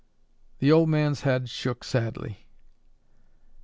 [0.57, 2.47] The old man's head shook sadly.